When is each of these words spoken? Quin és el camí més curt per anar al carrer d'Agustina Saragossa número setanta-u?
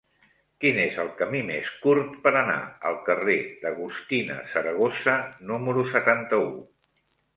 Quin 0.63 0.77
és 0.83 0.95
el 1.03 1.09
camí 1.19 1.41
més 1.49 1.67
curt 1.83 2.15
per 2.23 2.31
anar 2.41 2.57
al 2.91 2.97
carrer 3.09 3.37
d'Agustina 3.65 4.41
Saragossa 4.55 5.19
número 5.53 5.89
setanta-u? 5.97 6.53